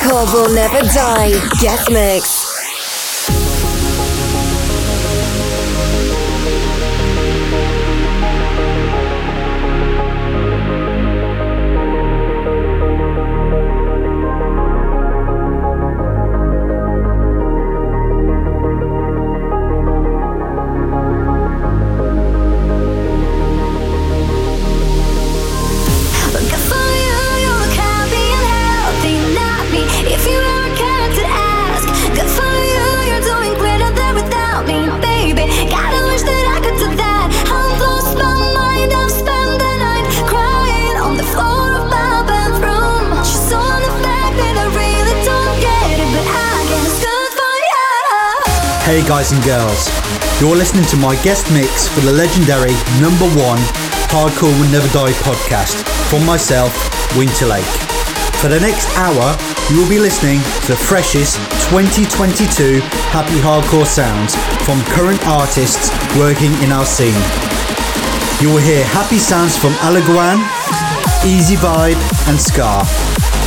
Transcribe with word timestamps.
Hardcore 0.00 0.32
Will 0.32 0.54
Never 0.54 0.80
Die 0.80 1.32
guest 1.60 1.90
mix. 1.90 2.39
Guys 49.20 49.32
and 49.32 49.44
girls, 49.44 49.84
you're 50.40 50.56
listening 50.56 50.84
to 50.84 50.96
my 50.96 51.12
guest 51.20 51.44
mix 51.52 51.86
for 51.88 52.00
the 52.00 52.12
legendary 52.12 52.72
number 53.04 53.28
one 53.36 53.60
Hardcore 54.08 54.48
Will 54.56 54.70
Never 54.72 54.88
Die 54.96 55.12
podcast 55.20 55.76
from 56.08 56.24
myself, 56.24 56.72
Winter 57.18 57.44
Lake. 57.44 57.68
For 58.40 58.48
the 58.48 58.58
next 58.58 58.88
hour, 58.96 59.36
you 59.68 59.76
will 59.76 59.90
be 59.90 59.98
listening 59.98 60.40
to 60.64 60.68
the 60.72 60.80
freshest 60.88 61.36
2022 61.68 62.80
happy 63.12 63.36
hardcore 63.44 63.84
sounds 63.84 64.32
from 64.64 64.80
current 64.96 65.20
artists 65.28 65.92
working 66.16 66.56
in 66.64 66.72
our 66.72 66.86
scene. 66.86 67.20
You 68.40 68.48
will 68.48 68.64
hear 68.64 68.82
happy 68.96 69.18
sounds 69.18 69.52
from 69.52 69.76
Alaguan, 69.84 70.40
Easy 71.28 71.56
Vibe, 71.56 72.00
and 72.24 72.40
Scar. 72.40 72.86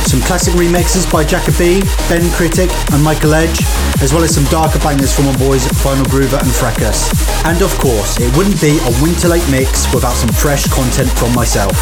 Some 0.06 0.20
classic 0.20 0.54
remixes 0.54 1.10
by 1.10 1.24
Jacoby, 1.24 1.82
Ben 2.06 2.30
Critic, 2.38 2.70
and 2.92 3.02
Michael 3.02 3.34
Edge, 3.34 3.58
as 4.04 4.12
well 4.12 4.22
as 4.22 4.34
some 4.34 4.44
darker 4.44 4.78
bangers 4.80 5.14
from 5.14 5.26
our 5.26 5.38
boys 5.38 5.66
Final 5.82 6.04
Groover 6.04 6.38
and 6.38 6.52
Fracus. 6.52 7.08
And 7.46 7.62
of 7.62 7.76
course, 7.78 8.20
it 8.20 8.36
wouldn't 8.36 8.60
be 8.60 8.78
a 8.78 9.02
Winter 9.02 9.28
Lake 9.28 9.48
mix 9.50 9.92
without 9.94 10.14
some 10.14 10.28
fresh 10.28 10.66
content 10.68 11.08
from 11.18 11.34
myself. 11.34 11.74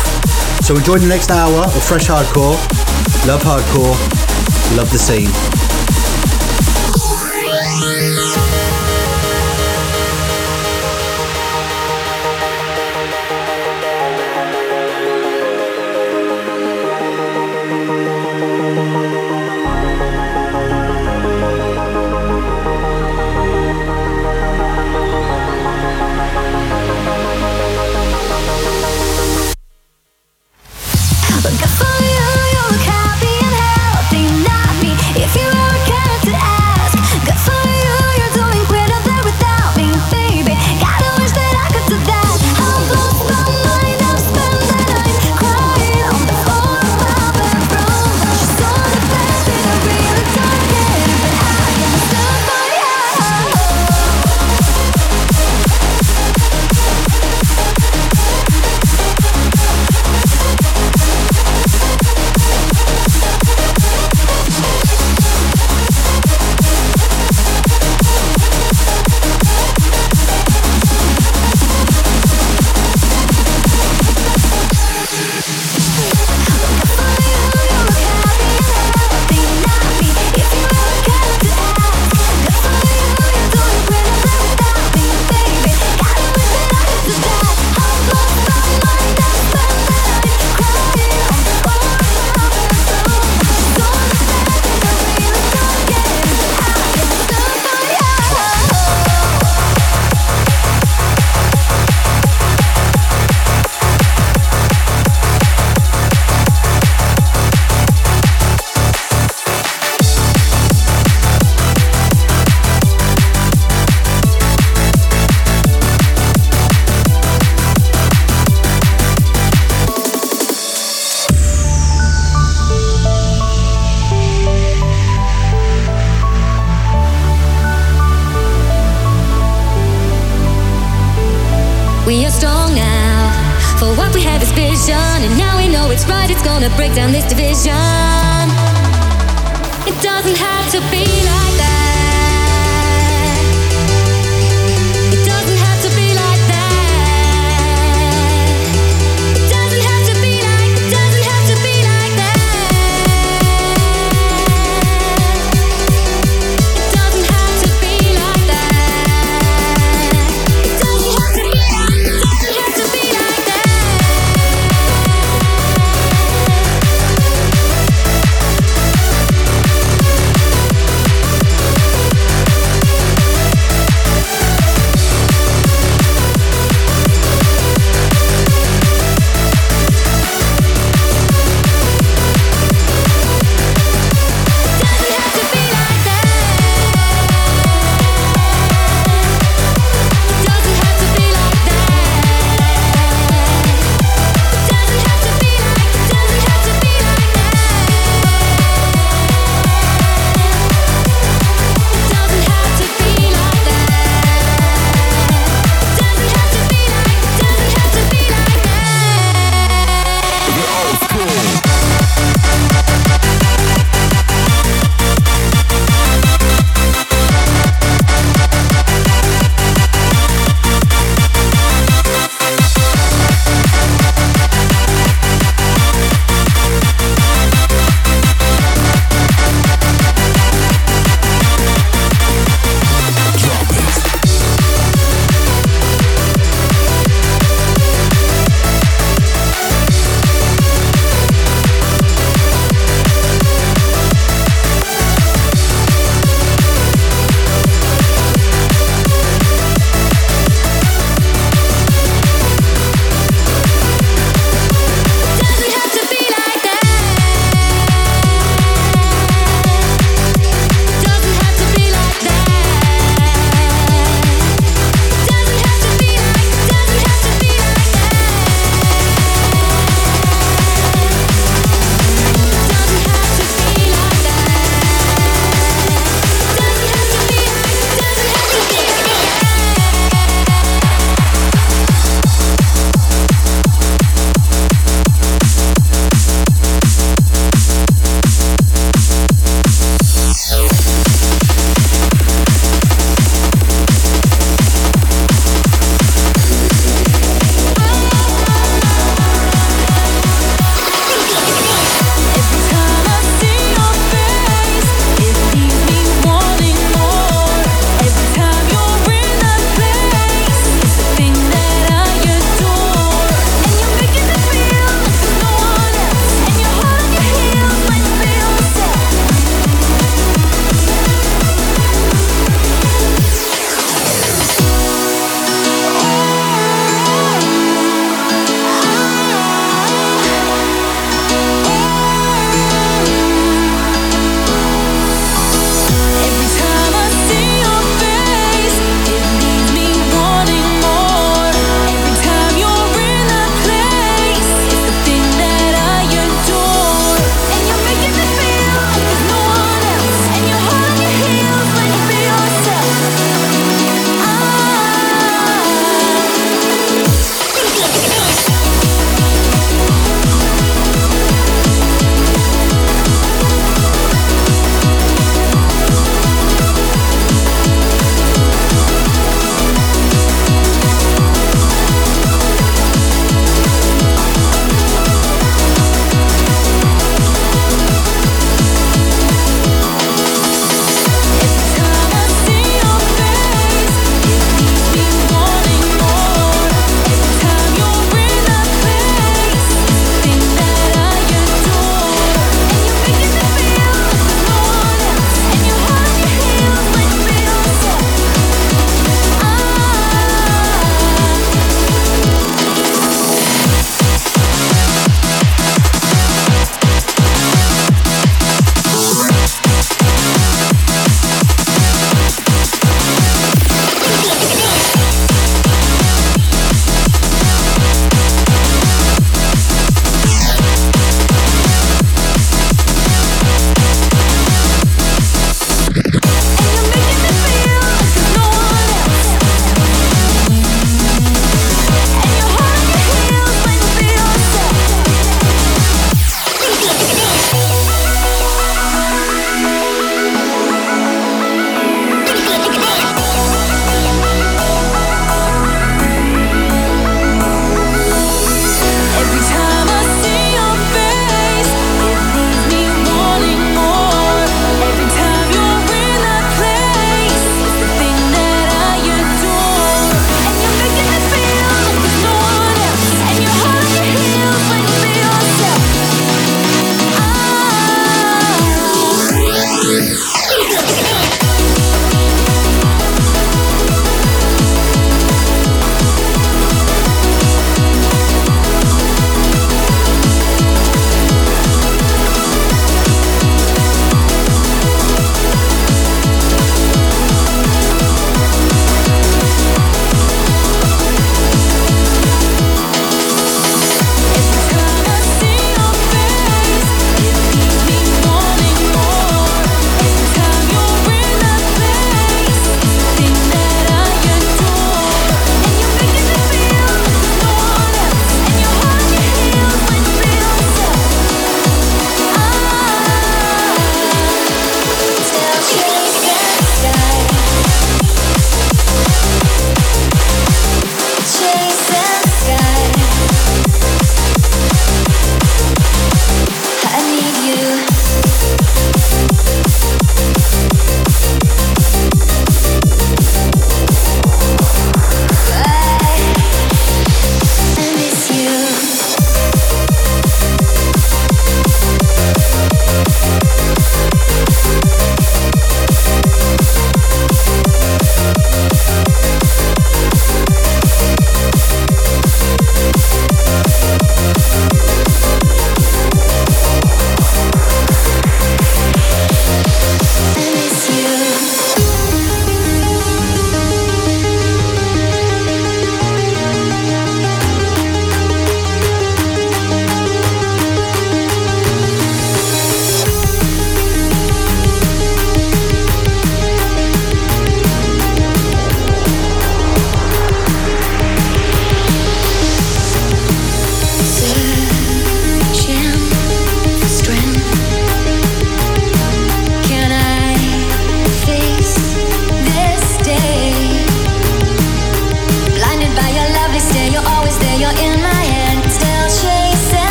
So 0.63 0.77
enjoy 0.77 0.99
the 0.99 1.09
next 1.09 1.33
hour 1.33 1.65
of 1.65 1.83
fresh 1.83 2.07
hardcore. 2.07 2.55
Love 3.27 3.43
hardcore, 3.43 3.99
love 4.77 4.91
the 4.93 4.99
scene. 4.99 5.62